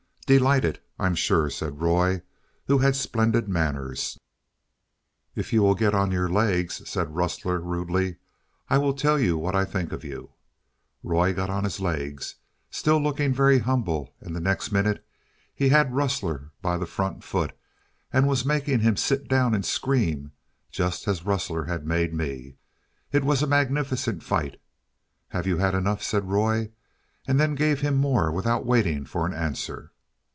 [0.27, 2.21] "Delighted, I'm sure," said Roy,
[2.67, 4.17] who has splendid manners.
[5.35, 8.15] "If you will get on your legs," said Rustler rudely,
[8.69, 10.29] "I will tell you what I think of you."
[11.03, 12.35] Roy got on his legs,
[12.69, 15.05] still looking very humble, and the next minute
[15.53, 17.51] he had Rustler by the front foot,
[18.13, 20.31] and was making him sit down and scream
[20.69, 22.55] just as Rustler had made me.
[23.11, 24.61] It was a magnificent fight.
[25.29, 26.71] "Have you had enough?" said Roy,
[27.27, 29.91] and then gave him more without waiting for an answer.